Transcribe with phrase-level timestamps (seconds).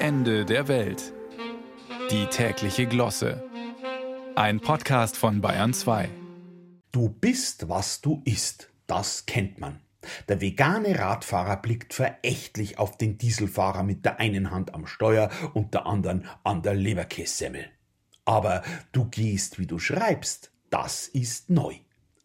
[0.00, 1.12] Ende der Welt.
[2.12, 3.42] Die tägliche Glosse.
[4.36, 6.08] Ein Podcast von Bayern 2.
[6.92, 8.70] Du bist, was du isst.
[8.86, 9.80] Das kennt man.
[10.28, 15.74] Der vegane Radfahrer blickt verächtlich auf den Dieselfahrer mit der einen Hand am Steuer und
[15.74, 17.66] der anderen an der Leberkässemmel.
[18.24, 18.62] Aber
[18.92, 20.52] du gehst, wie du schreibst.
[20.70, 21.74] Das ist neu.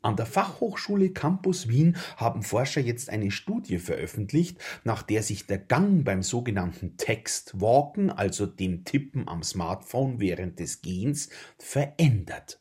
[0.03, 5.59] An der Fachhochschule Campus Wien haben Forscher jetzt eine Studie veröffentlicht, nach der sich der
[5.59, 12.59] Gang beim sogenannten Textwalken, also dem Tippen am Smartphone während des Gehens, verändert.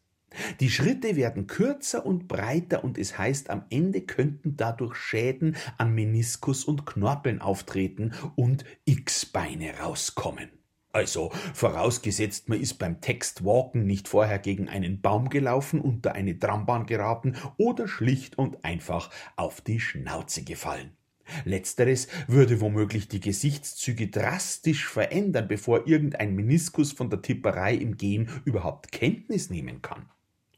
[0.60, 5.96] Die Schritte werden kürzer und breiter und es heißt, am Ende könnten dadurch Schäden an
[5.96, 10.61] Meniskus und Knorpeln auftreten und X-Beine rauskommen.
[10.92, 16.84] Also vorausgesetzt, man ist beim Textwalken nicht vorher gegen einen Baum gelaufen, unter eine Trambahn
[16.84, 20.92] geraten oder schlicht und einfach auf die Schnauze gefallen.
[21.44, 28.28] Letzteres würde womöglich die Gesichtszüge drastisch verändern, bevor irgendein Meniskus von der Tipperei im Gehen
[28.44, 30.10] überhaupt Kenntnis nehmen kann.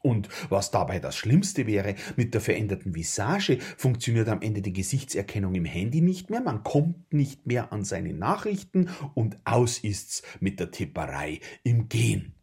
[0.05, 5.55] Und was dabei das Schlimmste wäre, mit der veränderten Visage funktioniert am Ende die Gesichtserkennung
[5.55, 10.59] im Handy nicht mehr, man kommt nicht mehr an seine Nachrichten und aus ist's mit
[10.59, 12.35] der Tipperei im Gehen.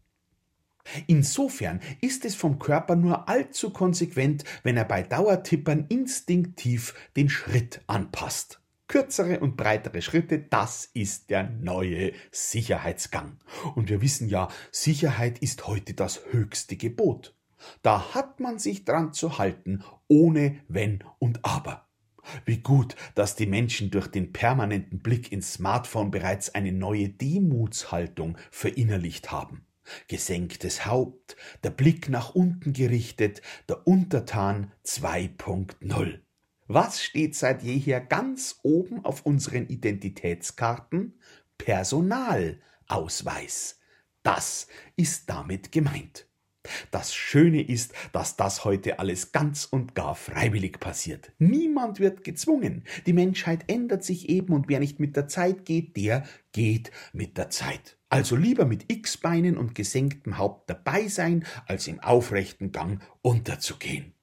[1.06, 7.80] Insofern ist es vom Körper nur allzu konsequent, wenn er bei Dauertippern instinktiv den Schritt
[7.86, 8.60] anpasst.
[8.88, 13.38] Kürzere und breitere Schritte, das ist der neue Sicherheitsgang.
[13.76, 17.36] Und wir wissen ja, Sicherheit ist heute das höchste Gebot.
[17.82, 21.88] Da hat man sich dran zu halten, ohne Wenn und Aber.
[22.44, 28.36] Wie gut, dass die Menschen durch den permanenten Blick ins Smartphone bereits eine neue Demutshaltung
[28.50, 29.66] verinnerlicht haben.
[30.06, 36.20] Gesenktes Haupt, der Blick nach unten gerichtet, der Untertan 2.0.
[36.68, 41.18] Was steht seit jeher ganz oben auf unseren Identitätskarten?
[41.58, 43.80] Personalausweis.
[44.22, 46.28] Das ist damit gemeint.
[46.90, 51.32] Das Schöne ist, dass das heute alles ganz und gar freiwillig passiert.
[51.38, 52.84] Niemand wird gezwungen.
[53.06, 57.36] Die Menschheit ändert sich eben und wer nicht mit der Zeit geht, der geht mit
[57.36, 57.98] der Zeit.
[58.08, 64.14] Also lieber mit X-Beinen und gesenktem Haupt dabei sein, als im aufrechten Gang unterzugehen.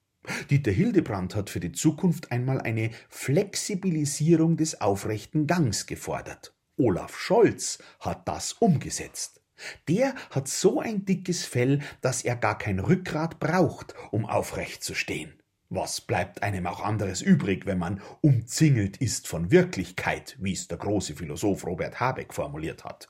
[0.49, 6.53] Dieter Hildebrand hat für die Zukunft einmal eine Flexibilisierung des aufrechten Gangs gefordert.
[6.77, 9.38] Olaf Scholz hat das umgesetzt.
[9.87, 14.95] Der hat so ein dickes Fell, dass er gar kein Rückgrat braucht, um aufrecht zu
[14.95, 15.33] stehen.
[15.69, 20.79] Was bleibt einem auch anderes übrig, wenn man umzingelt ist von Wirklichkeit, wie es der
[20.79, 23.09] große Philosoph Robert Habeck formuliert hat?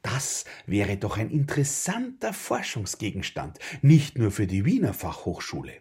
[0.00, 5.72] Das wäre doch ein interessanter Forschungsgegenstand, nicht nur für die Wiener Fachhochschule.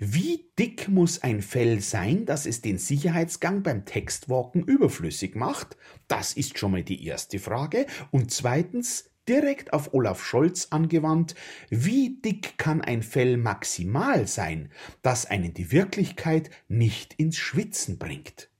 [0.00, 5.76] Wie dick muss ein Fell sein, dass es den Sicherheitsgang beim Textwalken überflüssig macht?
[6.08, 7.86] Das ist schon mal die erste Frage.
[8.10, 11.34] Und zweitens, direkt auf Olaf Scholz angewandt,
[11.70, 14.70] wie dick kann ein Fell maximal sein,
[15.02, 18.50] das einen die Wirklichkeit nicht ins Schwitzen bringt?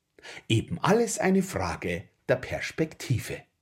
[0.49, 3.47] Eben alles eine Frage der Perspektive.